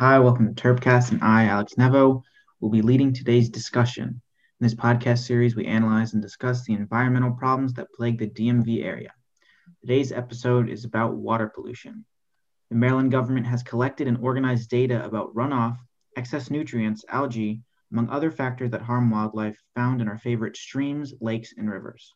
Hi, 0.00 0.18
welcome 0.18 0.54
to 0.54 0.62
Terpcast, 0.62 1.12
and 1.12 1.22
I, 1.22 1.44
Alex 1.44 1.74
Nevo, 1.74 2.22
will 2.60 2.70
be 2.70 2.80
leading 2.80 3.12
today's 3.12 3.50
discussion. 3.50 4.06
In 4.08 4.64
this 4.64 4.74
podcast 4.74 5.26
series, 5.26 5.54
we 5.54 5.66
analyze 5.66 6.14
and 6.14 6.22
discuss 6.22 6.64
the 6.64 6.72
environmental 6.72 7.32
problems 7.32 7.74
that 7.74 7.92
plague 7.92 8.18
the 8.18 8.26
DMV 8.26 8.82
area. 8.82 9.12
Today's 9.82 10.10
episode 10.10 10.70
is 10.70 10.86
about 10.86 11.16
water 11.16 11.52
pollution. 11.54 12.06
The 12.70 12.76
Maryland 12.76 13.10
government 13.10 13.46
has 13.48 13.62
collected 13.62 14.08
and 14.08 14.16
organized 14.22 14.70
data 14.70 15.04
about 15.04 15.34
runoff, 15.34 15.76
excess 16.16 16.50
nutrients, 16.50 17.04
algae, 17.10 17.60
among 17.92 18.08
other 18.08 18.30
factors 18.30 18.70
that 18.70 18.80
harm 18.80 19.10
wildlife 19.10 19.58
found 19.74 20.00
in 20.00 20.08
our 20.08 20.16
favorite 20.16 20.56
streams, 20.56 21.12
lakes, 21.20 21.52
and 21.58 21.70
rivers. 21.70 22.14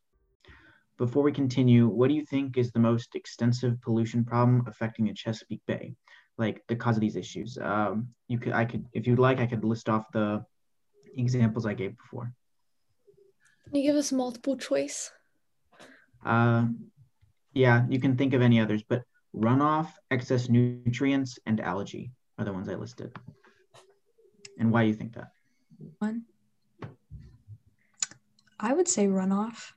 Before 0.96 1.23
we 1.23 1.32
continue, 1.32 1.89
what 1.89 2.09
do 2.09 2.14
you 2.14 2.25
think 2.25 2.57
is 2.57 2.73
the 2.73 2.79
most 2.79 3.14
extensive 3.14 3.79
pollution 3.82 4.25
problem 4.25 4.64
affecting 4.66 5.05
the 5.05 5.12
Chesapeake 5.12 5.66
Bay? 5.66 5.96
Like 6.37 6.62
the 6.66 6.77
cause 6.77 6.96
of 6.96 7.01
these 7.01 7.16
issues. 7.16 7.59
Um, 7.59 8.09
you 8.29 8.39
could, 8.39 8.53
I 8.53 8.64
could, 8.64 8.87
if 8.93 9.07
you'd 9.07 9.19
like, 9.19 9.39
I 9.39 9.46
could 9.46 9.64
list 9.64 9.88
off 9.88 10.11
the 10.12 10.45
examples 11.16 11.66
I 11.66 11.74
gave 11.74 11.97
before. 11.97 12.33
Can 13.65 13.77
you 13.77 13.83
give 13.83 13.97
us 13.97 14.12
multiple 14.12 14.57
choice? 14.57 15.12
Uh, 16.24 16.66
yeah, 17.52 17.84
you 17.88 18.01
can 18.01 18.16
think 18.16 18.34
of 18.34 18.43
any 18.43 18.60
others, 18.60 18.83
but 18.83 19.02
runoff, 19.34 19.88
excess 20.10 20.48
nutrients, 20.48 21.38
and 21.47 21.60
algae 21.60 22.10
are 22.38 22.45
the 22.45 22.52
ones 22.52 22.69
I 22.69 22.74
listed. 22.74 23.15
And 24.59 24.71
why 24.73 24.82
you 24.82 24.95
think 24.95 25.15
that? 25.15 25.29
One. 25.98 26.24
I 28.59 28.73
would 28.73 28.88
say 28.88 29.07
runoff 29.07 29.73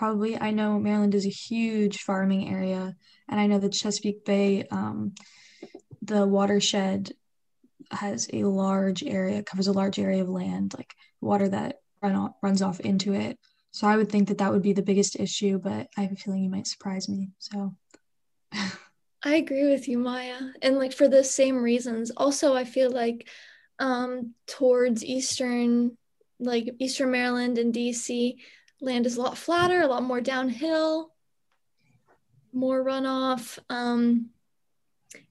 probably. 0.00 0.40
I 0.40 0.50
know 0.50 0.78
Maryland 0.78 1.14
is 1.14 1.26
a 1.26 1.30
huge 1.30 1.98
farming 1.98 2.48
area, 2.48 2.96
and 3.28 3.38
I 3.38 3.46
know 3.46 3.58
the 3.58 3.68
Chesapeake 3.68 4.24
Bay, 4.24 4.66
um, 4.70 5.14
the 6.02 6.26
watershed 6.26 7.12
has 7.90 8.28
a 8.32 8.44
large 8.44 9.02
area, 9.02 9.42
covers 9.42 9.66
a 9.66 9.72
large 9.72 9.98
area 9.98 10.22
of 10.22 10.28
land, 10.28 10.74
like 10.76 10.94
water 11.20 11.48
that 11.48 11.80
run 12.02 12.14
off, 12.14 12.32
runs 12.42 12.62
off 12.62 12.80
into 12.80 13.14
it. 13.14 13.38
So 13.72 13.86
I 13.86 13.96
would 13.96 14.10
think 14.10 14.28
that 14.28 14.38
that 14.38 14.52
would 14.52 14.62
be 14.62 14.72
the 14.72 14.82
biggest 14.82 15.18
issue, 15.18 15.58
but 15.58 15.88
I 15.96 16.02
have 16.02 16.12
a 16.12 16.16
feeling 16.16 16.42
you 16.42 16.50
might 16.50 16.66
surprise 16.66 17.08
me. 17.08 17.30
So 17.38 17.74
I 18.52 19.34
agree 19.34 19.70
with 19.70 19.86
you, 19.88 19.98
Maya. 19.98 20.38
And 20.62 20.76
like 20.76 20.92
for 20.92 21.08
the 21.08 21.22
same 21.22 21.62
reasons. 21.62 22.10
Also, 22.16 22.54
I 22.54 22.64
feel 22.64 22.90
like 22.90 23.28
um 23.78 24.34
towards 24.46 25.04
eastern 25.04 25.96
like 26.38 26.74
eastern 26.78 27.10
Maryland 27.10 27.58
and 27.58 27.72
DC, 27.72 28.36
land 28.80 29.06
is 29.06 29.16
a 29.16 29.22
lot 29.22 29.36
flatter, 29.36 29.82
a 29.82 29.86
lot 29.86 30.02
more 30.02 30.20
downhill, 30.20 31.12
more 32.52 32.82
runoff, 32.82 33.58
um, 33.68 34.30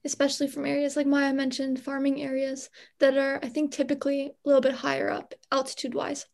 especially 0.04 0.48
from 0.48 0.66
areas 0.66 0.96
like 0.96 1.06
Maya 1.06 1.32
mentioned, 1.32 1.80
farming 1.80 2.22
areas 2.22 2.70
that 2.98 3.16
are, 3.16 3.40
I 3.42 3.48
think, 3.48 3.72
typically 3.72 4.26
a 4.26 4.32
little 4.44 4.60
bit 4.60 4.74
higher 4.74 5.10
up 5.10 5.34
altitude 5.50 5.94
wise. 5.94 6.26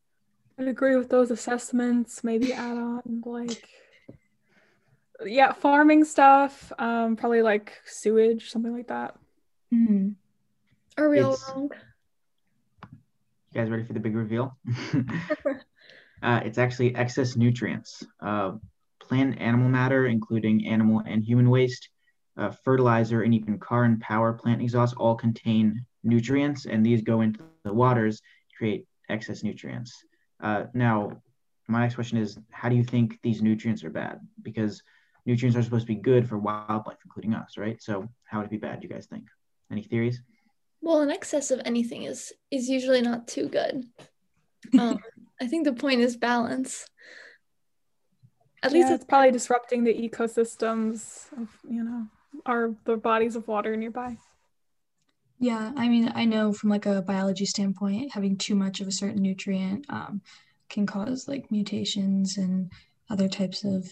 I'd 0.58 0.69
agree 0.69 0.97
with 0.97 1.11
those 1.11 1.30
assessments, 1.30 2.24
maybe 2.24 2.52
add 2.52 2.78
on 2.78 3.22
like, 3.24 3.69
yeah, 5.24 5.52
farming 5.52 6.05
stuff, 6.05 6.72
um, 6.78 7.17
probably 7.17 7.42
like 7.42 7.74
sewage, 7.84 8.50
something 8.50 8.72
like 8.72 8.89
that. 8.89 9.17
mm-hmm. 9.72 10.11
Are 10.98 11.11
we 11.11 11.20
all 11.20 11.36
wrong? 11.48 11.70
You 13.52 13.61
guys 13.61 13.69
ready 13.69 13.84
for 13.84 13.92
the 13.92 14.00
big 14.00 14.17
reveal? 14.17 14.56
uh, 16.22 16.41
it's 16.44 16.56
actually 16.56 16.94
excess 16.94 17.36
nutrients. 17.36 18.02
Uh, 18.20 18.52
plant 18.98 19.39
animal 19.41 19.69
matter, 19.69 20.06
including 20.06 20.67
animal 20.67 21.02
and 21.06 21.22
human 21.22 21.50
waste, 21.50 21.91
uh, 22.37 22.51
fertilizer, 22.51 23.23
and 23.23 23.34
even 23.34 23.59
car 23.59 23.84
and 23.84 24.01
power 24.01 24.33
plant 24.33 24.62
exhaust 24.62 24.95
all 24.97 25.15
contain 25.15 25.84
nutrients, 26.03 26.67
and 26.67 26.84
these 26.84 27.03
go 27.03 27.20
into 27.20 27.41
the 27.65 27.73
waters 27.73 28.20
create 28.56 28.87
excess 29.09 29.42
nutrients. 29.42 30.05
Uh, 30.42 30.64
now, 30.75 31.20
my 31.69 31.81
next 31.81 31.95
question 31.95 32.19
is 32.19 32.39
how 32.51 32.69
do 32.69 32.77
you 32.77 32.84
think 32.84 33.19
these 33.23 33.42
nutrients 33.42 33.84
are 33.84 33.91
bad? 33.91 34.20
Because 34.42 34.83
nutrients 35.25 35.57
are 35.57 35.63
supposed 35.63 35.86
to 35.86 35.95
be 35.95 36.01
good 36.01 36.29
for 36.29 36.39
wildlife, 36.39 36.98
including 37.05 37.35
us, 37.35 37.57
right? 37.57 37.83
So, 37.83 38.08
how 38.25 38.39
would 38.39 38.46
it 38.46 38.51
be 38.51 38.57
bad, 38.57 38.80
do 38.80 38.89
you 38.89 38.95
guys 38.95 39.07
think? 39.07 39.25
Any 39.70 39.83
theories? 39.83 40.23
Well, 40.80 41.01
an 41.01 41.11
excess 41.11 41.51
of 41.51 41.61
anything 41.64 42.05
is 42.05 42.33
is 42.51 42.69
usually 42.69 43.02
not 43.02 43.29
too 43.29 43.48
good. 43.48 43.85
Um, 44.77 44.98
I 45.41 45.46
think 45.46 45.64
the 45.64 45.73
point 45.73 46.01
is 46.01 46.17
balance. 46.17 46.89
At 48.64 48.73
least 48.73 48.89
yeah, 48.89 48.95
it's 48.95 49.02
it's 49.02 49.08
probably 49.08 49.30
disrupting 49.30 49.85
the 49.85 49.95
ecosystems 49.95 51.33
of, 51.41 51.48
you 51.69 51.85
know, 51.85 52.07
our 52.46 52.74
the 52.84 52.96
bodies 52.96 53.36
of 53.36 53.48
water 53.48 53.77
nearby. 53.77 54.18
Yeah, 55.39 55.73
I 55.77 55.89
mean, 55.89 56.11
I 56.14 56.24
know 56.24 56.52
from 56.52 56.70
like 56.70 56.86
a 56.86 57.02
biology 57.02 57.45
standpoint, 57.45 58.12
having 58.12 58.39
too 58.39 58.55
much 58.55 58.80
of 58.80 58.89
a 58.89 58.92
certain 58.92 59.23
nutrient 59.23 59.84
um, 59.90 60.23
can 60.70 60.86
cause 60.86 61.29
like 61.29 61.51
mutations 61.51 62.39
and 62.39 62.73
other 63.11 63.29
types 63.29 63.64
of 63.64 63.86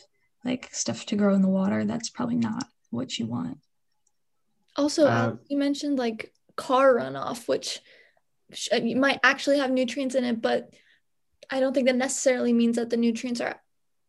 like 0.45 0.71
stuff 0.73 1.05
to 1.07 1.17
grow 1.17 1.35
in 1.35 1.43
the 1.43 1.49
water. 1.49 1.85
That's 1.85 2.09
probably 2.09 2.37
not 2.37 2.65
what 2.91 3.19
you 3.19 3.27
want. 3.27 3.59
Also, 4.77 5.07
Alex, 5.07 5.39
you 5.49 5.59
mentioned 5.59 5.99
like 5.99 6.33
car 6.57 6.95
runoff, 6.95 7.47
which 7.47 7.81
sh- 8.53 8.69
uh, 8.73 8.77
you 8.77 8.97
might 8.97 9.21
actually 9.23 9.59
have 9.59 9.71
nutrients 9.71 10.15
in 10.15 10.25
it, 10.25 10.41
but 10.41 10.71
I 11.51 11.61
don't 11.61 11.75
think 11.75 11.87
that 11.87 11.97
necessarily 11.97 12.53
means 12.53 12.77
that 12.77 12.91
the 12.91 12.97
nutrients 12.97 13.41
are 13.41 13.61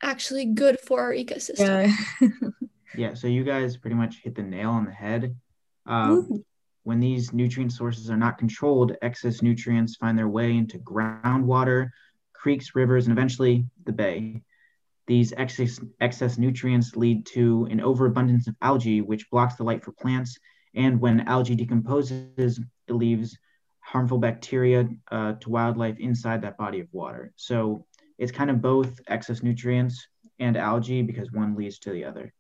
actually 0.02 0.46
good 0.46 0.80
for 0.80 1.02
our 1.02 1.12
ecosystem. 1.12 1.94
Yeah. 2.22 2.28
Yeah, 2.98 3.14
so 3.14 3.28
you 3.28 3.44
guys 3.44 3.78
pretty 3.78 3.96
much 3.96 4.22
hit 4.24 4.36
the 4.36 4.44
nail 4.44 4.72
on 4.72 4.86
the 4.86 4.92
head. 4.92 5.36
Uh, 5.86 6.18
when 6.84 7.00
these 7.00 7.34
nutrient 7.34 7.74
sources 7.74 8.10
are 8.10 8.18
not 8.18 8.38
controlled, 8.38 8.96
excess 9.02 9.42
nutrients 9.42 9.96
find 9.96 10.18
their 10.18 10.28
way 10.28 10.56
into 10.56 10.78
groundwater, 10.78 11.90
creeks, 12.34 12.76
rivers, 12.76 13.08
and 13.08 13.18
eventually 13.18 13.66
the 13.86 13.92
bay. 13.92 14.44
These 15.08 15.34
excess, 15.34 15.80
excess 16.00 16.38
nutrients 16.38 16.96
lead 16.96 17.26
to 17.28 17.68
an 17.72 17.82
overabundance 17.82 18.48
of 18.48 18.56
algae, 18.62 19.02
which 19.02 19.30
blocks 19.32 19.56
the 19.56 19.64
light 19.64 19.84
for 19.84 19.94
plants. 19.94 20.38
And 20.76 21.02
when 21.02 21.22
algae 21.22 21.56
decomposes, 21.56 22.60
it 22.88 22.94
leaves 22.94 23.36
harmful 23.80 24.20
bacteria 24.20 24.88
uh, 25.12 25.34
to 25.34 25.50
wildlife 25.50 26.00
inside 26.00 26.44
that 26.44 26.58
body 26.58 26.82
of 26.82 26.88
water. 26.92 27.34
So 27.36 27.88
it's 28.20 28.32
kind 28.32 28.52
of 28.52 28.62
both 28.62 29.00
excess 29.08 29.42
nutrients 29.42 30.08
and 30.40 30.56
algae 30.56 31.02
because 31.02 31.32
one 31.32 31.56
leads 31.56 31.80
to 31.80 31.92
the 31.92 32.06
other. 32.06 32.32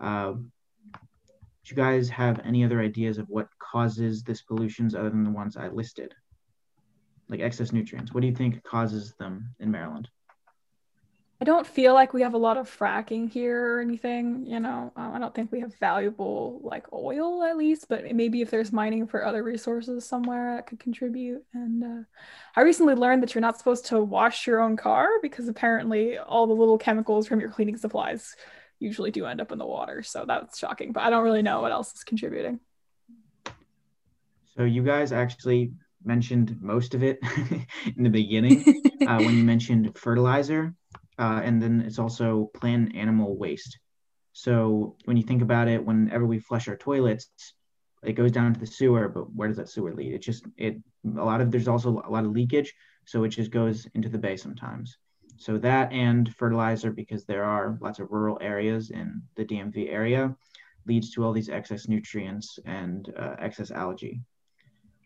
Uh, 0.00 0.32
do 0.32 1.74
you 1.74 1.76
guys 1.76 2.08
have 2.08 2.40
any 2.44 2.64
other 2.64 2.80
ideas 2.80 3.18
of 3.18 3.28
what 3.28 3.48
causes 3.58 4.22
this 4.22 4.42
pollutions 4.42 4.94
other 4.94 5.10
than 5.10 5.24
the 5.24 5.30
ones 5.30 5.56
I 5.56 5.68
listed? 5.68 6.14
Like 7.28 7.40
excess 7.40 7.72
nutrients. 7.72 8.14
What 8.14 8.22
do 8.22 8.26
you 8.26 8.34
think 8.34 8.62
causes 8.64 9.14
them 9.18 9.54
in 9.60 9.70
Maryland? 9.70 10.08
I 11.40 11.44
don't 11.44 11.66
feel 11.66 11.94
like 11.94 12.12
we 12.12 12.22
have 12.22 12.34
a 12.34 12.38
lot 12.38 12.56
of 12.56 12.68
fracking 12.68 13.30
here 13.30 13.74
or 13.74 13.80
anything, 13.80 14.44
you 14.44 14.58
know. 14.58 14.92
Um, 14.96 15.12
I 15.14 15.20
don't 15.20 15.32
think 15.32 15.52
we 15.52 15.60
have 15.60 15.72
valuable 15.76 16.58
like 16.64 16.92
oil 16.92 17.44
at 17.44 17.56
least, 17.56 17.86
but 17.88 18.12
maybe 18.12 18.42
if 18.42 18.50
there's 18.50 18.72
mining 18.72 19.06
for 19.06 19.24
other 19.24 19.44
resources 19.44 20.04
somewhere 20.04 20.56
that 20.56 20.66
could 20.66 20.80
contribute. 20.80 21.44
And 21.54 21.84
uh, 21.84 22.02
I 22.56 22.62
recently 22.62 22.94
learned 22.94 23.22
that 23.22 23.34
you're 23.34 23.42
not 23.42 23.56
supposed 23.56 23.86
to 23.86 24.02
wash 24.02 24.48
your 24.48 24.60
own 24.60 24.76
car 24.76 25.08
because 25.22 25.46
apparently 25.46 26.18
all 26.18 26.48
the 26.48 26.54
little 26.54 26.78
chemicals 26.78 27.28
from 27.28 27.38
your 27.38 27.50
cleaning 27.50 27.76
supplies 27.76 28.34
usually 28.80 29.10
do 29.10 29.26
end 29.26 29.40
up 29.40 29.52
in 29.52 29.58
the 29.58 29.66
water. 29.66 30.02
So 30.02 30.24
that's 30.26 30.58
shocking, 30.58 30.92
but 30.92 31.02
I 31.02 31.10
don't 31.10 31.24
really 31.24 31.42
know 31.42 31.60
what 31.60 31.72
else 31.72 31.92
is 31.94 32.04
contributing. 32.04 32.60
So 34.56 34.64
you 34.64 34.82
guys 34.82 35.12
actually 35.12 35.72
mentioned 36.04 36.56
most 36.60 36.94
of 36.94 37.02
it 37.02 37.18
in 37.96 38.02
the 38.02 38.10
beginning 38.10 38.82
uh, 39.06 39.18
when 39.18 39.36
you 39.36 39.44
mentioned 39.54 39.96
fertilizer, 39.96 40.74
uh, 41.18 41.40
and 41.44 41.60
then 41.60 41.82
it's 41.82 41.98
also 41.98 42.50
plant 42.54 42.94
animal 42.94 43.36
waste. 43.36 43.78
So 44.32 44.96
when 45.04 45.16
you 45.16 45.22
think 45.22 45.42
about 45.42 45.68
it, 45.68 45.84
whenever 45.84 46.26
we 46.26 46.38
flush 46.38 46.68
our 46.68 46.76
toilets, 46.76 47.28
it 48.04 48.12
goes 48.12 48.30
down 48.30 48.54
to 48.54 48.60
the 48.60 48.66
sewer, 48.66 49.08
but 49.08 49.32
where 49.34 49.48
does 49.48 49.56
that 49.56 49.68
sewer 49.68 49.92
lead? 49.92 50.14
It 50.14 50.22
just 50.22 50.46
it 50.56 50.76
a 51.04 51.24
lot 51.24 51.40
of 51.40 51.50
there's 51.50 51.68
also 51.68 52.02
a 52.04 52.10
lot 52.10 52.24
of 52.24 52.30
leakage, 52.32 52.72
so 53.04 53.24
it 53.24 53.30
just 53.30 53.50
goes 53.50 53.86
into 53.94 54.08
the 54.08 54.18
bay 54.18 54.36
sometimes. 54.36 54.96
So 55.38 55.56
that 55.58 55.92
and 55.92 56.34
fertilizer, 56.34 56.90
because 56.90 57.24
there 57.24 57.44
are 57.44 57.78
lots 57.80 58.00
of 58.00 58.10
rural 58.10 58.38
areas 58.40 58.90
in 58.90 59.22
the 59.36 59.44
DMV 59.44 59.90
area, 59.90 60.34
leads 60.86 61.10
to 61.12 61.24
all 61.24 61.32
these 61.32 61.48
excess 61.48 61.86
nutrients 61.86 62.58
and 62.64 63.12
uh, 63.16 63.36
excess 63.38 63.70
algae. 63.70 64.20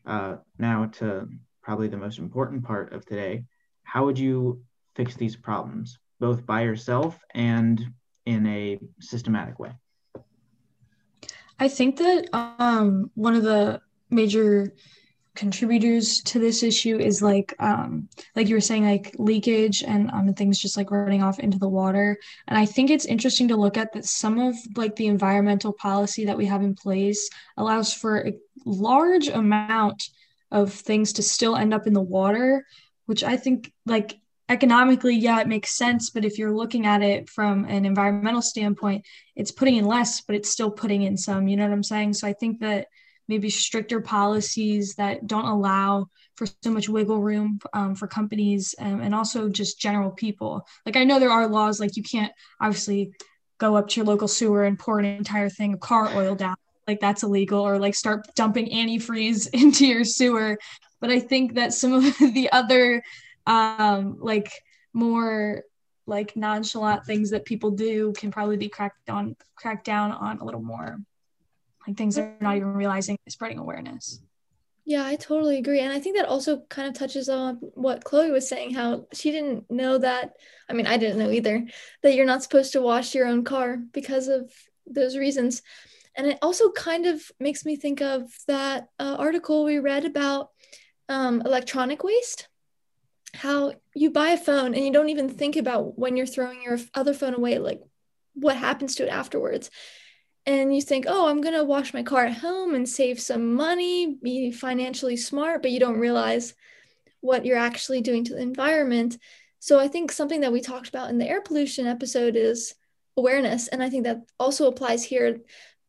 Uh, 0.07 0.37
now 0.59 0.87
to 0.87 1.29
probably 1.63 1.87
the 1.87 1.97
most 1.97 2.19
important 2.19 2.65
part 2.65 2.93
of 2.95 3.05
today, 3.05 3.45
how 3.83 4.07
would 4.07 4.19
you 4.19 4.63
fix 4.97 5.15
these 5.17 5.37
problems, 5.37 5.99
both 6.19 6.47
by 6.47 6.63
yourself 6.63 7.19
and 7.35 7.85
in 8.25 8.47
a 8.47 8.79
systematic 9.01 9.59
way? 9.59 9.73
I 11.59 11.69
think 11.69 11.99
that 11.99 12.29
um, 12.33 13.11
one 13.15 13.35
of 13.35 13.43
the 13.43 13.81
major 14.11 14.73
contributors 15.35 16.21
to 16.21 16.39
this 16.39 16.63
issue 16.63 16.99
is 16.99 17.23
like 17.23 17.55
um 17.59 18.09
like 18.37 18.49
you 18.49 18.55
were 18.55 18.61
saying 18.61 18.85
like 18.85 19.15
leakage 19.19 19.83
and 19.83 20.11
um 20.11 20.33
things 20.35 20.59
just 20.59 20.77
like 20.77 20.91
running 20.91 21.23
off 21.23 21.39
into 21.39 21.59
the 21.59 21.69
water. 21.69 22.19
And 22.49 22.59
i 22.59 22.67
think 22.67 22.91
it's 22.91 23.07
interesting 23.07 23.49
to 23.49 23.57
look 23.57 23.77
at 23.77 23.93
that 23.93 24.05
some 24.05 24.39
of 24.39 24.55
like 24.77 24.97
the 24.97 25.07
environmental 25.07 25.73
policy 25.73 26.27
that 26.27 26.37
we 26.37 26.47
have 26.47 26.63
in 26.63 26.75
place 26.75 27.31
allows 27.57 27.95
for 27.95 28.27
a 28.27 28.35
large 28.67 29.29
amount 29.29 30.11
of 30.51 30.73
things 30.73 31.15
to 31.15 31.23
still 31.23 31.57
end 31.57 31.73
up 31.73 31.87
in 31.87 31.95
the 31.95 32.01
water 32.01 32.67
which 33.07 33.25
i 33.25 33.37
think 33.37 33.73
like 33.87 34.21
economically 34.49 35.15
yeah 35.15 35.41
it 35.41 35.49
makes 35.49 35.79
sense. 35.79 36.11
But 36.11 36.27
if 36.27 36.37
you're 36.37 36.53
looking 36.53 36.85
at 36.85 37.01
it 37.01 37.31
from 37.31 37.65
an 37.65 37.87
environmental 37.87 38.43
standpoint 38.43 39.07
it's 39.35 39.51
putting 39.51 39.77
in 39.77 39.87
less 39.87 40.21
but 40.21 40.37
it's 40.37 40.51
still 40.51 40.71
putting 40.71 41.03
in 41.03 41.17
some 41.17 41.49
you 41.49 41.57
know 41.57 41.65
what 41.65 41.73
i'm 41.73 41.83
saying? 41.83 42.13
So 42.13 42.29
i 42.29 42.35
think 42.35 42.61
that 42.61 42.89
maybe 43.29 43.51
stricter 43.51 44.01
policies 44.01 44.95
that 44.95 45.27
don't 45.27 45.45
allow 45.45 46.07
for 46.35 46.47
so 46.63 46.71
much 46.71 46.89
wiggle 46.89 47.21
room 47.21 47.59
um, 47.73 47.95
for 47.95 48.07
companies 48.07 48.75
um, 48.79 49.01
and 49.01 49.15
also 49.15 49.49
just 49.49 49.79
general 49.79 50.11
people. 50.11 50.67
Like 50.87 50.97
I 50.97 51.05
know 51.05 51.19
there 51.19 51.31
are 51.31 51.47
laws 51.47 51.81
like 51.81 51.97
you 51.97 52.03
can't 52.03 52.33
obviously 52.61 53.13
go 53.59 53.77
up 53.77 53.89
to 53.89 54.01
your 54.01 54.07
local 54.07 54.29
sewer 54.29 54.65
and 54.65 54.79
pour 54.79 54.99
an 54.99 55.05
entire 55.05 55.49
thing 55.49 55.75
of 55.75 55.81
car 55.81 56.09
oil 56.17 56.35
down. 56.35 56.57
Like 56.89 57.01
that's 57.01 57.23
illegal 57.23 57.61
or 57.61 57.79
like 57.79 57.95
start 57.95 58.27
dumping 58.35 58.71
antifreeze 58.71 59.49
into 59.53 59.87
your 59.87 60.05
sewer. 60.05 60.59
But 61.01 61.11
I 61.11 61.21
think 61.21 61.55
that 61.55 61.73
some 61.73 61.93
of 61.93 62.03
the 62.19 62.51
other 62.51 63.03
um, 63.47 64.17
like 64.21 64.51
more 64.93 65.63
like 66.07 66.37
nonchalant 66.37 67.07
things 67.07 67.31
that 67.31 67.45
people 67.45 67.71
do 67.71 68.13
can 68.15 68.31
probably 68.31 68.57
be 68.57 68.69
cracked 68.69 69.09
on 69.09 69.37
cracked 69.55 69.85
down 69.85 70.11
on 70.11 70.39
a 70.39 70.45
little 70.45 70.63
more 70.63 70.99
like 71.87 71.97
things 71.97 72.17
they're 72.17 72.37
not 72.41 72.57
even 72.57 72.75
realizing 72.75 73.19
spreading 73.29 73.59
awareness. 73.59 74.21
Yeah 74.85 75.05
i 75.05 75.17
totally 75.17 75.59
agree. 75.59 75.81
And 75.81 75.93
i 75.93 76.01
think 76.01 76.17
that 76.17 76.27
also 76.27 76.63
kind 76.69 76.89
of 76.89 76.95
touches 76.95 77.29
on 77.29 77.57
what 77.75 78.05
chloe 78.05 78.31
was 78.31 78.49
saying 78.49 78.75
how 78.75 79.07
she 79.13 79.31
didn't 79.31 79.71
know 79.71 79.99
that 79.99 80.33
i 80.69 80.73
mean 80.73 80.87
i 80.87 80.97
didn't 80.97 81.19
know 81.19 81.31
either 81.31 81.65
that 82.03 82.15
you're 82.15 82.27
not 82.27 82.43
supposed 82.43 82.73
to 82.73 82.83
wash 82.83 83.15
your 83.15 83.27
own 83.27 83.45
car 83.45 83.79
because 83.93 84.29
of 84.29 84.51
those 84.87 85.17
reasons. 85.17 85.63
And 86.15 86.27
it 86.27 86.39
also 86.43 86.71
kind 86.73 87.07
of 87.07 87.23
makes 87.41 87.65
me 87.65 87.77
think 87.77 88.03
of 88.03 88.31
that 88.47 88.89
uh, 88.99 89.17
article 89.19 89.65
we 89.65 89.79
read 89.79 90.05
about 90.05 90.51
um, 91.09 91.43
electronic 91.43 92.05
waste. 92.05 92.49
How 93.35 93.73
you 93.95 94.11
buy 94.11 94.31
a 94.31 94.37
phone 94.37 94.75
and 94.75 94.85
you 94.85 94.93
don't 94.93 95.09
even 95.09 95.31
think 95.31 95.57
about 95.57 95.99
when 95.99 96.17
you're 96.17 96.27
throwing 96.27 96.63
your 96.63 96.79
other 96.95 97.15
phone 97.15 97.35
away 97.35 97.59
like 97.59 97.81
what 98.35 98.57
happens 98.57 98.95
to 98.97 99.05
it 99.05 99.09
afterwards 99.09 99.71
and 100.47 100.75
you 100.75 100.83
think, 100.83 101.05
oh, 101.09 101.29
I'm 101.29 101.41
going 101.41 101.55
to 101.55 101.65
wash 101.65 101.95
my 101.95 102.03
car 102.03 102.25
at 102.25 102.39
home 102.39 102.75
and 102.75 102.89
save 102.89 103.21
some 103.21 103.55
money, 103.55 104.19
be 104.23 104.51
financially 104.51 105.17
smart, 105.17 105.63
but 105.63 105.71
you 105.71 105.79
don't 105.79 105.99
realize 105.99 106.55
what 107.21 107.47
you're 107.47 107.59
actually 107.59 108.01
doing 108.01 108.25
to 108.25 108.35
the 108.35 108.43
environment. 108.43 109.19
So 109.61 109.79
I 109.79 109.87
think 109.87 110.11
something 110.11 110.41
that 110.41 110.53
we 110.53 110.61
talked 110.61 110.89
about 110.89 111.11
in 111.11 111.19
the 111.19 111.29
air 111.29 111.41
pollution 111.41 111.87
episode 111.87 112.35
is 112.35 112.75
awareness. 113.17 113.69
And 113.69 113.83
I 113.83 113.89
think 113.89 114.05
that 114.05 114.23
also 114.41 114.67
applies 114.67 115.05
here. 115.05 115.39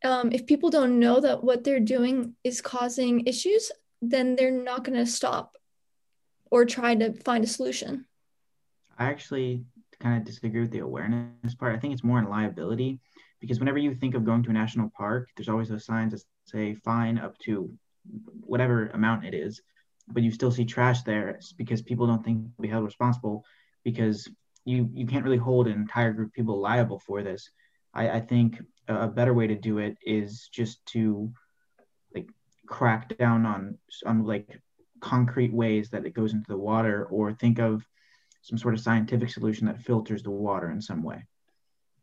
Um, 0.03 0.31
if 0.31 0.45
people 0.45 0.69
don't 0.69 0.99
know 0.99 1.19
that 1.19 1.43
what 1.43 1.63
they're 1.63 1.79
doing 1.79 2.35
is 2.43 2.61
causing 2.61 3.25
issues, 3.25 3.71
then 4.01 4.35
they're 4.35 4.51
not 4.51 4.83
going 4.83 4.99
to 4.99 5.09
stop 5.09 5.57
or 6.51 6.65
try 6.65 6.93
to 6.93 7.13
find 7.23 7.43
a 7.43 7.47
solution. 7.47 8.05
I 8.99 9.05
actually 9.05 9.63
kind 9.99 10.17
of 10.17 10.25
disagree 10.25 10.61
with 10.61 10.71
the 10.71 10.79
awareness 10.79 11.55
part. 11.57 11.75
I 11.75 11.79
think 11.79 11.93
it's 11.93 12.03
more 12.03 12.19
in 12.19 12.29
liability 12.29 12.99
because 13.43 13.59
whenever 13.59 13.77
you 13.77 13.93
think 13.93 14.15
of 14.15 14.23
going 14.23 14.41
to 14.41 14.51
a 14.51 14.53
national 14.53 14.89
park, 14.95 15.27
there's 15.35 15.49
always 15.49 15.67
those 15.67 15.83
signs 15.83 16.13
that 16.13 16.23
say 16.45 16.75
fine 16.75 17.17
up 17.17 17.37
to 17.39 17.69
whatever 18.39 18.87
amount 18.93 19.25
it 19.25 19.33
is, 19.33 19.61
but 20.07 20.23
you 20.23 20.31
still 20.31 20.49
see 20.49 20.63
trash 20.63 21.01
there 21.01 21.37
because 21.57 21.81
people 21.81 22.07
don't 22.07 22.23
think 22.23 22.47
we 22.57 22.69
held 22.69 22.85
responsible 22.85 23.43
because 23.83 24.29
you 24.63 24.89
you 24.93 25.05
can't 25.05 25.25
really 25.25 25.35
hold 25.49 25.67
an 25.67 25.73
entire 25.73 26.13
group 26.13 26.29
of 26.29 26.33
people 26.33 26.61
liable 26.61 26.99
for 26.99 27.21
this. 27.21 27.49
I, 27.93 28.11
I 28.11 28.19
think 28.21 28.61
a 28.87 29.09
better 29.09 29.33
way 29.33 29.47
to 29.47 29.55
do 29.55 29.79
it 29.79 29.97
is 30.05 30.47
just 30.49 30.85
to 30.93 31.29
like 32.15 32.29
crack 32.65 33.17
down 33.17 33.45
on 33.45 33.77
on 34.05 34.23
like 34.23 34.57
concrete 35.01 35.51
ways 35.51 35.89
that 35.89 36.05
it 36.05 36.13
goes 36.13 36.31
into 36.31 36.47
the 36.47 36.63
water 36.71 37.07
or 37.11 37.33
think 37.33 37.59
of 37.59 37.85
some 38.41 38.57
sort 38.57 38.73
of 38.73 38.79
scientific 38.79 39.29
solution 39.29 39.67
that 39.67 39.81
filters 39.81 40.23
the 40.23 40.31
water 40.31 40.71
in 40.71 40.81
some 40.81 41.03
way. 41.03 41.25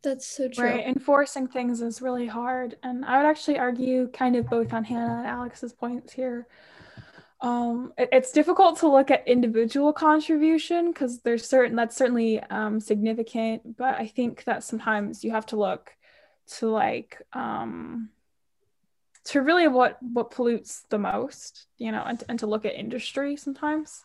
That's 0.03 0.27
so 0.27 0.49
true. 0.49 0.65
Right. 0.65 0.87
Enforcing 0.87 1.47
things 1.47 1.83
is 1.83 2.01
really 2.01 2.27
hard. 2.27 2.77
And 2.83 3.05
I 3.05 3.19
would 3.19 3.29
actually 3.29 3.59
argue 3.59 4.09
kind 4.09 4.37
of 4.37 4.49
both 4.49 4.73
on 4.73 4.85
Hannah 4.85 5.19
and 5.19 5.27
Alex's 5.27 5.73
points 5.73 6.13
here. 6.13 6.47
Um, 7.43 7.93
it, 7.97 8.09
it's 8.13 8.33
difficult 8.33 8.79
to 8.81 8.89
look 8.89 9.11
at 9.11 9.27
individual 9.27 9.93
contribution 9.93 10.93
because 10.93 11.21
there's 11.21 11.47
certain 11.47 11.77
that's 11.77 11.97
certainly 11.97 12.41
um, 12.41 12.81
significant, 12.81 13.77
but 13.77 13.95
I 13.95 14.07
think 14.07 14.45
that 14.45 14.63
sometimes 14.63 15.25
you 15.25 15.31
have 15.31 15.47
to 15.47 15.57
look 15.57 15.91
to 16.59 16.69
like 16.69 17.23
um, 17.33 18.11
to 19.25 19.41
really 19.41 19.69
what 19.69 19.99
what 20.03 20.31
pollutes 20.31 20.85
the 20.91 20.99
most, 20.99 21.67
you 21.79 21.93
know, 21.93 22.03
and, 22.07 22.23
and 22.29 22.39
to 22.41 22.47
look 22.47 22.65
at 22.65 22.75
industry 22.75 23.37
sometimes. 23.37 24.05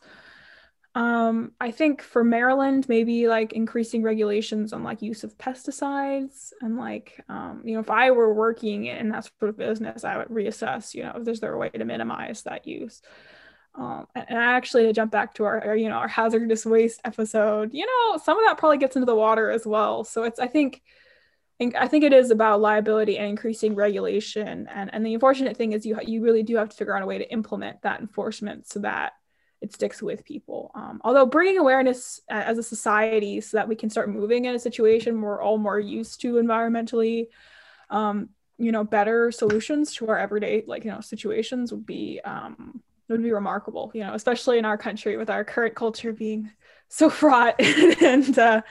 Um, 0.96 1.52
I 1.60 1.72
think 1.72 2.02
for 2.02 2.24
Maryland, 2.24 2.88
maybe 2.88 3.28
like 3.28 3.52
increasing 3.52 4.02
regulations 4.02 4.72
on 4.72 4.82
like 4.82 5.02
use 5.02 5.26
of 5.26 5.38
pesticides 5.38 6.54
and 6.62 6.78
like, 6.78 7.22
um, 7.28 7.62
you 7.66 7.74
know, 7.74 7.82
if 7.82 7.90
I 7.90 8.12
were 8.12 8.34
working 8.34 8.86
in 8.86 9.10
that 9.10 9.30
sort 9.40 9.50
of 9.50 9.58
business, 9.58 10.06
I 10.06 10.16
would 10.18 10.30
reassess, 10.30 10.94
you 10.94 11.04
know, 11.04 11.12
if 11.18 11.26
there's 11.26 11.42
there 11.42 11.54
a 11.54 11.58
way 11.58 11.68
to 11.68 11.84
minimize 11.84 12.44
that 12.44 12.66
use. 12.66 13.02
Um, 13.76 14.08
and 14.16 14.40
I 14.40 14.54
actually 14.54 14.84
to 14.84 14.94
jump 14.94 15.12
back 15.12 15.34
to 15.34 15.44
our, 15.44 15.62
our, 15.66 15.76
you 15.76 15.90
know, 15.90 15.96
our 15.96 16.08
hazardous 16.08 16.66
waste 16.66 17.02
episode, 17.04 17.74
you 17.74 17.86
know, 17.86 18.18
some 18.18 18.40
of 18.40 18.46
that 18.46 18.58
probably 18.58 18.78
gets 18.78 18.96
into 18.96 19.06
the 19.06 19.16
water 19.16 19.52
as 19.52 19.68
well. 19.68 20.06
So 20.06 20.24
it's, 20.24 20.40
I 20.40 20.48
think, 20.48 20.82
I 21.60 21.90
think 21.90 22.06
it 22.06 22.14
is 22.14 22.32
about 22.32 22.62
liability 22.62 23.18
and 23.18 23.28
increasing 23.28 23.76
regulation. 23.76 24.70
And, 24.74 24.94
and 24.94 25.06
the 25.06 25.14
unfortunate 25.14 25.58
thing 25.58 25.74
is 25.74 25.86
you, 25.86 26.00
you 26.06 26.24
really 26.24 26.44
do 26.44 26.56
have 26.56 26.70
to 26.70 26.76
figure 26.76 26.96
out 26.96 27.04
a 27.04 27.06
way 27.06 27.18
to 27.18 27.30
implement 27.30 27.82
that 27.82 28.00
enforcement 28.00 28.66
so 28.66 28.80
that 28.80 29.12
it 29.66 29.74
sticks 29.74 30.02
with 30.02 30.24
people. 30.24 30.72
Um, 30.76 31.02
although 31.04 31.26
bringing 31.26 31.58
awareness 31.58 32.22
as 32.30 32.58
a 32.58 32.64
society 32.64 33.42
so 33.42 33.58
that 33.58 33.68
we 33.68 33.76
can 33.76 33.90
start 33.90 34.10
moving 34.10 34.46
in 34.46 34.56
a 34.56 34.60
situation 34.60 35.22
we're 35.22 35.42
all 35.42 35.58
more 35.58 35.80
used 35.80 36.22
to 36.22 36.36
environmentally, 36.36 37.28
um, 37.90 38.30
you 38.58 38.72
know, 38.72 38.84
better 38.84 39.32
solutions 39.32 39.94
to 39.96 40.08
our 40.08 40.18
everyday 40.18 40.64
like 40.66 40.86
you 40.86 40.92
know 40.92 41.02
situations 41.02 41.72
would 41.74 41.86
be 41.86 42.22
um, 42.24 42.82
would 43.10 43.24
be 43.24 43.34
remarkable. 43.34 43.92
You 43.94 44.04
know, 44.04 44.14
especially 44.14 44.60
in 44.60 44.66
our 44.66 44.78
country 44.78 45.18
with 45.18 45.30
our 45.30 45.44
current 45.44 45.76
culture 45.76 46.14
being 46.14 46.52
so 46.88 47.10
fraught 47.10 47.56
and 47.60 48.38
uh, 48.38 48.62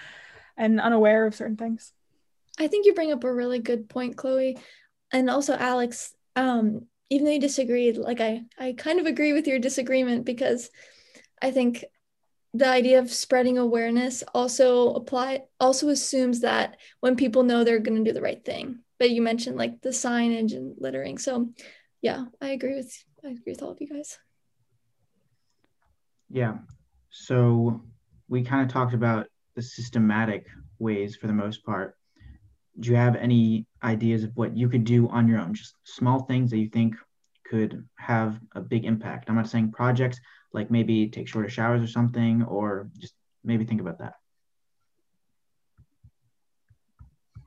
and 0.56 0.80
unaware 0.80 1.26
of 1.26 1.34
certain 1.34 1.56
things. 1.56 1.92
I 2.58 2.68
think 2.68 2.86
you 2.86 2.94
bring 2.94 3.12
up 3.12 3.24
a 3.24 3.34
really 3.34 3.58
good 3.58 3.88
point, 3.88 4.16
Chloe, 4.16 4.56
and 5.12 5.28
also 5.28 5.54
Alex. 5.54 6.14
Um, 6.36 6.86
even 7.10 7.26
though 7.26 7.32
you 7.32 7.40
disagreed, 7.40 7.96
like 7.96 8.20
I, 8.20 8.42
I 8.58 8.72
kind 8.72 8.98
of 8.98 9.06
agree 9.06 9.32
with 9.32 9.46
your 9.46 9.58
disagreement 9.58 10.24
because 10.24 10.70
I 11.40 11.50
think 11.50 11.84
the 12.54 12.68
idea 12.68 13.00
of 13.00 13.12
spreading 13.12 13.58
awareness 13.58 14.22
also 14.32 14.94
apply 14.94 15.42
also 15.58 15.88
assumes 15.88 16.40
that 16.40 16.76
when 17.00 17.16
people 17.16 17.42
know 17.42 17.64
they're 17.64 17.80
going 17.80 18.02
to 18.02 18.08
do 18.08 18.14
the 18.14 18.22
right 18.22 18.44
thing. 18.44 18.78
But 18.98 19.10
you 19.10 19.22
mentioned 19.22 19.56
like 19.56 19.82
the 19.82 19.90
signage 19.90 20.54
and 20.54 20.74
littering. 20.78 21.18
So 21.18 21.50
yeah, 22.00 22.26
I 22.40 22.50
agree 22.50 22.76
with 22.76 22.96
I 23.24 23.30
agree 23.30 23.52
with 23.52 23.62
all 23.62 23.70
of 23.70 23.80
you 23.80 23.88
guys. 23.88 24.18
Yeah. 26.30 26.58
So 27.10 27.82
we 28.28 28.42
kind 28.42 28.62
of 28.62 28.72
talked 28.72 28.94
about 28.94 29.26
the 29.56 29.62
systematic 29.62 30.46
ways 30.78 31.16
for 31.16 31.26
the 31.26 31.32
most 31.32 31.64
part 31.64 31.96
do 32.80 32.90
you 32.90 32.96
have 32.96 33.16
any 33.16 33.66
ideas 33.82 34.24
of 34.24 34.30
what 34.34 34.56
you 34.56 34.68
could 34.68 34.84
do 34.84 35.08
on 35.08 35.28
your 35.28 35.38
own? 35.38 35.54
Just 35.54 35.74
small 35.84 36.24
things 36.24 36.50
that 36.50 36.58
you 36.58 36.68
think 36.68 36.96
could 37.46 37.86
have 37.96 38.40
a 38.54 38.60
big 38.60 38.84
impact. 38.84 39.28
I'm 39.28 39.36
not 39.36 39.48
saying 39.48 39.72
projects 39.72 40.18
like 40.52 40.70
maybe 40.70 41.08
take 41.08 41.28
shorter 41.28 41.48
showers 41.48 41.82
or 41.82 41.86
something 41.86 42.42
or 42.42 42.90
just 42.98 43.14
maybe 43.44 43.64
think 43.64 43.80
about 43.80 43.98
that. 43.98 44.14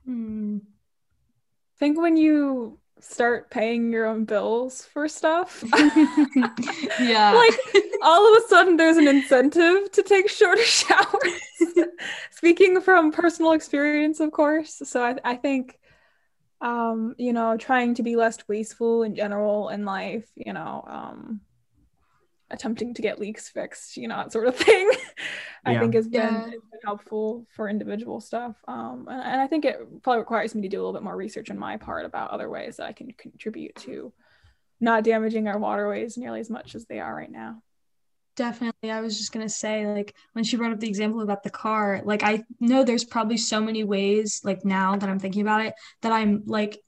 Hmm. 0.04 0.58
think 1.78 2.00
when 2.00 2.16
you 2.16 2.78
start 3.00 3.50
paying 3.50 3.92
your 3.92 4.06
own 4.06 4.24
bills 4.24 4.84
for 4.84 5.08
stuff. 5.08 5.64
yeah. 7.00 7.32
like 7.32 7.58
all 8.02 8.36
of 8.36 8.42
a 8.42 8.48
sudden 8.48 8.76
there's 8.76 8.96
an 8.96 9.08
incentive 9.08 9.90
to 9.92 10.02
take 10.02 10.28
shorter 10.28 10.62
showers. 10.64 11.40
Speaking 12.30 12.80
from 12.80 13.12
personal 13.12 13.52
experience, 13.52 14.20
of 14.20 14.32
course. 14.32 14.80
So 14.84 15.02
I, 15.02 15.16
I 15.24 15.36
think 15.36 15.78
um, 16.60 17.14
you 17.18 17.32
know, 17.32 17.56
trying 17.56 17.94
to 17.94 18.02
be 18.02 18.16
less 18.16 18.36
wasteful 18.48 19.04
in 19.04 19.14
general 19.14 19.68
in 19.68 19.84
life, 19.84 20.28
you 20.34 20.52
know, 20.52 20.84
um 20.88 21.40
attempting 22.50 22.94
to 22.94 23.02
get 23.02 23.20
leaks 23.20 23.48
fixed, 23.48 23.96
you 23.96 24.08
know, 24.08 24.16
that 24.16 24.32
sort 24.32 24.46
of 24.46 24.56
thing. 24.56 24.90
I 25.64 25.72
yeah. 25.72 25.80
think 25.80 25.94
has 25.94 26.08
been, 26.08 26.20
yeah. 26.22 26.50
Helpful 26.84 27.46
for 27.54 27.68
individual 27.68 28.20
stuff. 28.20 28.56
Um, 28.66 29.06
and, 29.10 29.22
and, 29.22 29.40
I 29.40 29.46
think 29.46 29.64
it 29.64 29.78
probably 30.02 30.20
requires 30.20 30.54
me 30.54 30.62
to 30.62 30.68
do 30.68 30.78
a 30.78 30.80
little 30.80 30.92
bit 30.92 31.02
more 31.02 31.16
research 31.16 31.50
on 31.50 31.58
my 31.58 31.76
part 31.76 32.04
about 32.04 32.30
other 32.30 32.48
ways 32.48 32.76
that 32.76 32.86
I 32.86 32.92
can 32.92 33.12
contribute 33.12 33.74
to 33.76 34.12
not 34.80 35.04
damaging 35.04 35.48
our 35.48 35.58
waterways 35.58 36.16
nearly 36.16 36.40
as 36.40 36.50
much 36.50 36.74
as 36.74 36.86
they 36.86 37.00
are 37.00 37.14
right 37.14 37.30
now. 37.30 37.62
Definitely. 38.36 38.92
I 38.92 39.00
was 39.00 39.18
just 39.18 39.32
going 39.32 39.44
to 39.44 39.52
say, 39.52 39.86
like, 39.86 40.14
when 40.32 40.44
she 40.44 40.56
brought 40.56 40.72
up 40.72 40.78
the 40.78 40.88
example 40.88 41.22
about 41.22 41.42
the 41.42 41.50
car, 41.50 42.02
like, 42.04 42.22
I 42.22 42.44
know 42.60 42.84
there's 42.84 43.02
probably 43.02 43.36
so 43.36 43.60
many 43.60 43.82
ways, 43.82 44.42
like, 44.44 44.64
now 44.64 44.94
that 44.94 45.08
I'm 45.08 45.18
thinking 45.18 45.42
about 45.42 45.64
it, 45.64 45.74
that 46.02 46.12
I'm, 46.12 46.44
like, 46.46 46.78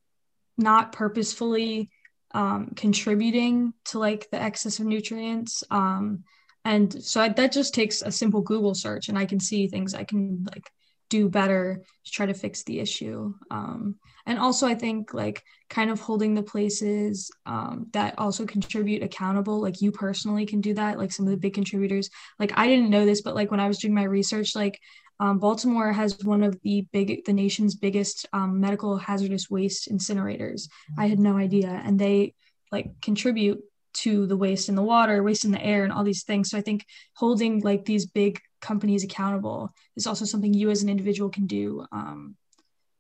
not 0.57 0.93
purposefully 0.93 1.91
um, 2.33 2.71
contributing 2.77 3.75
to, 3.87 3.99
like, 3.99 4.31
the 4.31 4.41
excess 4.41 4.79
of 4.79 4.87
nutrients. 4.87 5.65
Um, 5.73 6.23
and 6.65 7.03
so 7.03 7.21
I, 7.21 7.29
that 7.31 7.53
just 7.53 7.75
takes 7.75 8.03
a 8.03 8.13
simple 8.13 8.43
Google 8.43 8.75
search, 8.75 9.09
and 9.09 9.19
I 9.19 9.27
can 9.27 9.41
see 9.41 9.69
things 9.69 9.95
I 9.95 10.05
can, 10.05 10.47
like, 10.55 10.71
do 11.11 11.29
better 11.29 11.83
to 12.05 12.11
try 12.11 12.25
to 12.25 12.35
fix 12.35 12.63
the 12.63 12.79
issue. 12.79 13.35
Um, 13.51 13.97
and 14.27 14.39
also, 14.39 14.67
I 14.67 14.77
think 14.77 15.13
like 15.13 15.43
kind 15.69 15.91
of 15.91 16.01
holding 16.01 16.35
the 16.35 16.43
places 16.43 17.31
um, 17.47 17.89
that 17.93 18.15
also 18.17 18.47
contribute 18.47 19.03
accountable. 19.03 19.61
Like 19.61 19.83
you 19.83 19.91
personally 19.91 20.47
can 20.47 20.61
do 20.61 20.75
that. 20.75 20.99
Like 20.99 21.13
some 21.13 21.27
of 21.27 21.33
the 21.33 21.37
big 21.37 21.55
contributors. 21.55 22.11
Like 22.39 22.53
I 22.57 22.69
didn't 22.69 22.91
know 22.91 23.05
this, 23.05 23.23
but 23.23 23.35
like 23.35 23.51
when 23.51 23.61
I 23.61 23.69
was 23.69 23.79
doing 23.79 23.93
my 23.93 24.05
research, 24.05 24.55
like 24.55 24.79
um, 25.19 25.39
Baltimore 25.39 25.93
has 25.93 26.17
one 26.25 26.43
of 26.43 26.59
the 26.63 26.87
big, 26.93 27.25
the 27.25 27.33
nation's 27.33 27.75
biggest 27.75 28.27
um, 28.33 28.61
medical 28.61 28.97
hazardous 28.97 29.51
waste 29.51 29.91
incinerators. 29.91 30.69
I 30.97 31.09
had 31.09 31.19
no 31.19 31.37
idea, 31.37 31.71
and 31.85 31.99
they 31.99 32.35
like 32.71 33.01
contribute 33.03 33.61
to 33.93 34.27
the 34.27 34.37
waste 34.37 34.69
in 34.69 34.75
the 34.75 34.83
water, 34.83 35.23
waste 35.23 35.45
in 35.45 35.53
the 35.53 35.65
air, 35.65 35.85
and 35.85 35.93
all 35.93 36.05
these 36.05 36.25
things. 36.25 36.51
So 36.51 36.59
I 36.59 36.63
think 36.63 36.87
holding 37.15 37.61
like 37.61 37.85
these 37.85 38.07
big 38.07 38.41
companies 38.61 39.05
accountable 39.05 39.71
is 39.97 40.07
also 40.07 40.25
something 40.25 40.53
you 40.53 40.71
as 40.71 40.83
an 40.83 40.89
individual 40.89 41.31
can 41.31 41.47
do 41.47 41.85
um, 41.93 42.37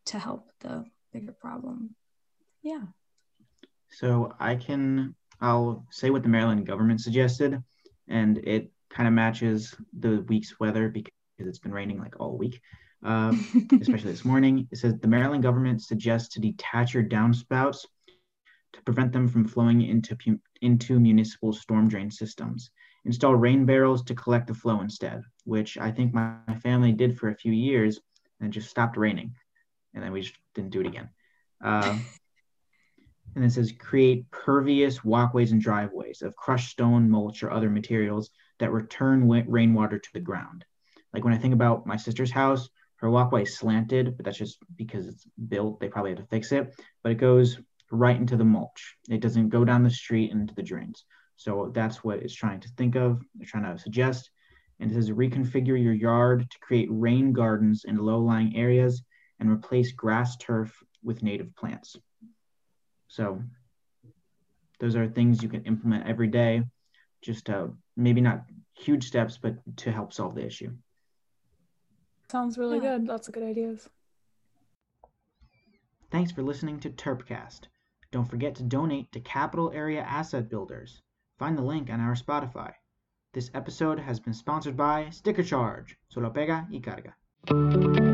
to 0.06 0.18
help 0.18 0.48
the 0.60 0.84
bigger 1.12 1.32
problem. 1.32 1.94
Yeah. 2.62 2.82
So 3.90 4.34
I 4.38 4.56
can, 4.56 5.14
I'll 5.40 5.86
say 5.90 6.10
what 6.10 6.22
the 6.22 6.28
Maryland 6.28 6.66
government 6.66 7.00
suggested, 7.00 7.62
and 8.08 8.38
it 8.38 8.70
kind 8.90 9.06
of 9.06 9.14
matches 9.14 9.74
the 9.98 10.24
week's 10.28 10.58
weather 10.60 10.88
because 10.88 11.12
it's 11.38 11.58
been 11.58 11.72
raining 11.72 11.98
like 11.98 12.18
all 12.20 12.36
week, 12.36 12.60
uh, 13.04 13.34
especially 13.80 14.12
this 14.12 14.24
morning. 14.24 14.68
It 14.70 14.78
says 14.78 14.94
the 14.98 15.08
Maryland 15.08 15.42
government 15.42 15.82
suggests 15.82 16.34
to 16.34 16.40
detach 16.40 16.94
your 16.94 17.04
downspouts 17.04 17.86
to 18.72 18.82
prevent 18.82 19.12
them 19.12 19.28
from 19.28 19.46
flowing 19.46 19.82
into, 19.82 20.16
into 20.60 21.00
municipal 21.00 21.52
storm 21.52 21.88
drain 21.88 22.10
systems 22.10 22.70
install 23.04 23.34
rain 23.34 23.64
barrels 23.64 24.02
to 24.04 24.14
collect 24.14 24.46
the 24.46 24.54
flow 24.54 24.80
instead, 24.80 25.22
which 25.44 25.78
I 25.78 25.90
think 25.90 26.12
my, 26.12 26.34
my 26.46 26.56
family 26.56 26.92
did 26.92 27.18
for 27.18 27.28
a 27.28 27.36
few 27.36 27.52
years 27.52 28.00
and 28.40 28.48
it 28.48 28.52
just 28.52 28.70
stopped 28.70 28.96
raining. 28.96 29.34
And 29.94 30.02
then 30.02 30.12
we 30.12 30.22
just 30.22 30.34
didn't 30.54 30.70
do 30.70 30.80
it 30.80 30.86
again. 30.86 31.08
Uh, 31.62 31.98
and 33.36 33.44
it 33.44 33.50
says 33.50 33.72
create 33.72 34.30
pervious 34.30 35.04
walkways 35.04 35.52
and 35.52 35.60
driveways 35.60 36.22
of 36.22 36.36
crushed 36.36 36.70
stone, 36.70 37.08
mulch, 37.08 37.42
or 37.42 37.50
other 37.50 37.70
materials 37.70 38.30
that 38.58 38.72
return 38.72 39.28
rainwater 39.28 39.98
to 39.98 40.12
the 40.12 40.20
ground. 40.20 40.64
Like 41.14 41.24
when 41.24 41.32
I 41.32 41.38
think 41.38 41.54
about 41.54 41.86
my 41.86 41.96
sister's 41.96 42.30
house, 42.30 42.68
her 42.96 43.08
walkway 43.08 43.42
is 43.42 43.56
slanted, 43.56 44.16
but 44.16 44.26
that's 44.26 44.36
just 44.36 44.58
because 44.76 45.06
it's 45.06 45.26
built. 45.48 45.80
They 45.80 45.88
probably 45.88 46.10
had 46.10 46.18
to 46.18 46.26
fix 46.26 46.52
it, 46.52 46.74
but 47.02 47.12
it 47.12 47.16
goes 47.16 47.58
right 47.90 48.16
into 48.16 48.36
the 48.36 48.44
mulch. 48.44 48.96
It 49.08 49.20
doesn't 49.20 49.48
go 49.48 49.64
down 49.64 49.82
the 49.82 49.90
street 49.90 50.30
into 50.30 50.54
the 50.54 50.62
drains. 50.62 51.04
So 51.36 51.70
that's 51.74 52.04
what 52.04 52.18
it's 52.18 52.34
trying 52.34 52.60
to 52.60 52.68
think 52.76 52.96
of, 52.96 53.22
they're 53.34 53.46
trying 53.46 53.64
to 53.64 53.80
suggest. 53.80 54.30
And 54.78 54.90
it 54.90 54.94
says 54.94 55.10
reconfigure 55.10 55.82
your 55.82 55.92
yard 55.92 56.50
to 56.50 56.58
create 56.60 56.88
rain 56.90 57.32
gardens 57.32 57.84
in 57.86 57.96
low 57.96 58.20
lying 58.20 58.56
areas 58.56 59.02
and 59.38 59.50
replace 59.50 59.92
grass 59.92 60.36
turf 60.36 60.82
with 61.02 61.22
native 61.22 61.54
plants. 61.56 61.96
So 63.08 63.42
those 64.78 64.96
are 64.96 65.08
things 65.08 65.42
you 65.42 65.48
can 65.48 65.64
implement 65.64 66.06
every 66.06 66.28
day, 66.28 66.62
just 67.22 67.50
uh, 67.50 67.68
maybe 67.96 68.20
not 68.20 68.44
huge 68.74 69.06
steps, 69.06 69.38
but 69.40 69.54
to 69.78 69.92
help 69.92 70.12
solve 70.12 70.34
the 70.34 70.44
issue. 70.44 70.72
Sounds 72.30 72.56
really 72.56 72.78
yeah. 72.78 72.98
good. 72.98 73.08
Lots 73.08 73.28
of 73.28 73.34
good 73.34 73.42
ideas. 73.42 73.88
Thanks 76.10 76.32
for 76.32 76.42
listening 76.42 76.80
to 76.80 76.90
Terpcast. 76.90 77.62
Don't 78.12 78.28
forget 78.28 78.56
to 78.56 78.64
donate 78.64 79.12
to 79.12 79.20
Capital 79.20 79.70
Area 79.72 80.00
Asset 80.00 80.48
Builders. 80.48 81.00
Find 81.38 81.56
the 81.56 81.62
link 81.62 81.90
on 81.90 82.00
our 82.00 82.14
Spotify. 82.14 82.72
This 83.32 83.50
episode 83.54 84.00
has 84.00 84.18
been 84.18 84.34
sponsored 84.34 84.76
by 84.76 85.10
Sticker 85.10 85.44
Charge, 85.44 85.96
Solo 86.08 86.30
Pega 86.30 86.68
y 86.72 86.80
Carga. 86.80 88.09